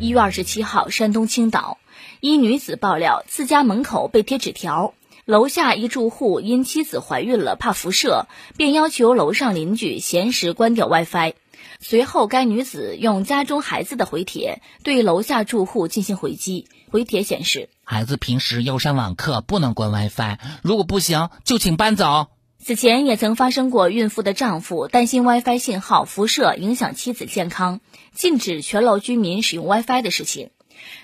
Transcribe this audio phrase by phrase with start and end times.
[0.00, 1.76] 一月二十七号，山东青岛
[2.20, 4.94] 一女子爆料，自家门口被贴纸条，
[5.26, 8.24] 楼下一住户因妻子怀孕了，怕辐射，
[8.56, 11.34] 便要求楼上邻居闲时关掉 WiFi。
[11.80, 16.66] 随后，该女子用家中孩子的回帖对楼下住户进行回击。
[16.90, 22.28] 回帖显示，孩子平时要上网课，不能关 WiFi，如果不行，就请搬走。
[22.70, 27.80] 此前也曾发生过孕妇的丈夫担心 WiFi 信号辐射影响妻子健康，
[28.14, 30.50] 禁止全楼居民使用 WiFi 的事情。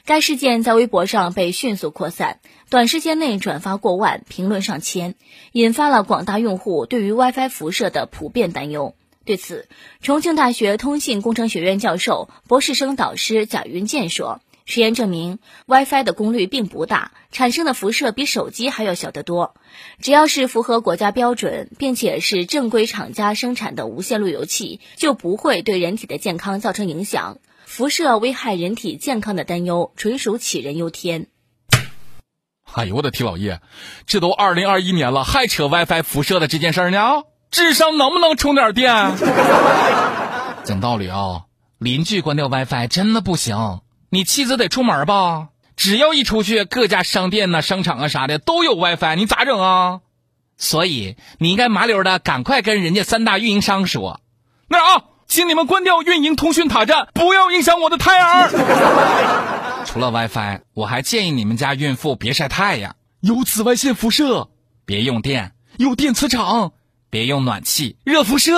[0.04, 2.38] 该事件在微博上被迅速扩散，
[2.70, 5.16] 短时间内转发过万，评论上千，
[5.50, 8.94] 引发了广大用户对于 WiFi 辐射的普遍担忧。
[9.24, 9.66] 对此，
[10.00, 14.40] 重庆大学通信工程学院教授、博士生导师贾云健说。
[14.66, 19.54] 实验证明，WiFi 的功率并不大，产生的辐射比手机还要小得多。
[20.02, 27.38] 只要是符合国家标准，并且是正规厂家生产的无线路由器，就不会对人体的健康造成影响。
[27.64, 31.28] 辐射危害人体健康的担忧，纯属杞人忧天。
[32.72, 33.60] 哎呦我的天老爷，
[34.04, 37.22] 这都二零二一年了，还扯 WiFi 辐射的这件事呢？
[37.52, 38.92] 智商能不能充点电？
[40.64, 41.44] 讲道理啊，
[41.78, 43.80] 邻居关掉 WiFi 真的不行。
[44.16, 45.48] 你妻子得出门吧？
[45.76, 50.00] 只要一出去，各家商店呐、商场啊啥的都有 WiFi，你咋整啊？
[50.56, 54.22] 所以你应该麻溜的赶快跟人家三大运营商说，
[54.68, 58.48] 那啊，请你们关掉运营通讯塔站，不要影响我的胎儿。
[59.84, 64.48] 除了 WiFi，我还建议你们家孕妇别晒太阳，有紫外线辐射；
[64.86, 66.70] 别用电，有电磁场；
[67.10, 68.52] 别用暖气，热辐射；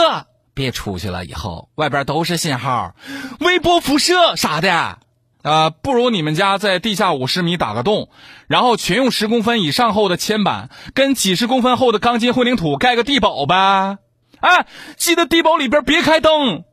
[0.55, 2.95] 别出去了以后外边都是信号，
[3.41, 5.01] 微波辐射啥的。
[5.43, 8.09] 呃，不如你们家在地下五十米打个洞，
[8.49, 13.99] 然后全用十公分以上厚的铅板跟几十公分厚的钢筋混凝土盖个地堡呗。
[14.41, 16.65] 哎，记得地堡里边别开灯，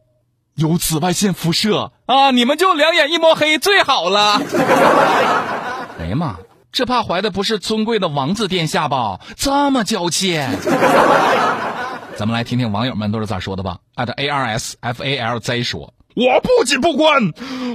[0.56, 2.32] 有紫外线辐射啊！
[2.32, 4.40] 你们就两眼一抹黑最好了。
[6.00, 6.36] 哎呀妈，
[6.72, 9.20] 这怕怀的不是尊贵的王子殿下吧？
[9.36, 10.38] 这么娇气。
[12.16, 13.80] 咱们来听听网友们都是咋说的吧。
[13.96, 15.95] 艾特 A R S F A L Z 说。
[16.16, 17.34] 我不仅不关，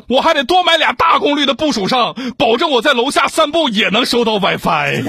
[0.08, 5.04] 我还得多买俩大功率的部署上，保证我在楼下散步也能收到 WiFi。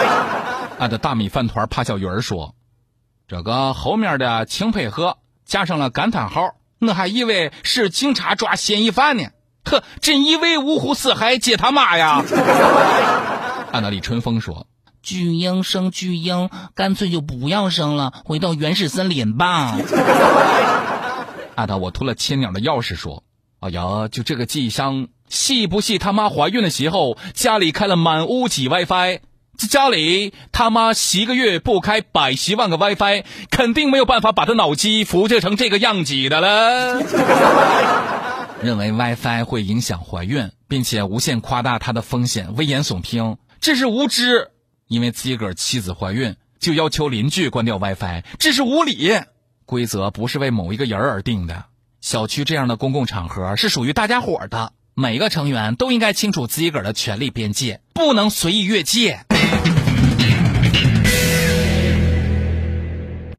[0.80, 2.54] 俺的大米饭团怕小鱼儿说
[3.28, 9.24] ：“这个后面的请配合加上了感叹号，我还以为是警察抓嫌疑犯呢。
[9.64, 12.22] 呵，真以为五湖四海皆他妈呀！”
[13.72, 14.66] 俺的李春风说
[15.02, 19.76] ：“巨婴生巨婴，干脆就不要生了，回到原始森林吧。
[21.56, 23.24] ”按照我偷了千鸟的钥匙说
[23.60, 29.20] ：“哎呀，就这个机箱，系不系他妈怀孕的时候家里开了满屋几 WiFi？
[29.56, 37.00] 这家里他妈十个月不开百十万个 WiFi，肯定没有办法把他脑机辐射成这个样子的了。
[38.62, 44.50] 认为 WiFi 会影响怀孕，并且无限夸大它的风险，危言耸听，这是无知。
[44.88, 49.20] 因为自己个儿妻子怀孕，就要求邻居关掉 WiFi，这是无理。”
[49.66, 51.64] 规则不是为某一个人而定的，
[52.00, 59.26] 小区这样的公共场合是属于大家伙的，每个成员都应该清楚自己个儿的权利边界，不能随意越界。